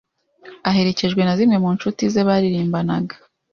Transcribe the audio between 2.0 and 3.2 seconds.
ze baririmbanaga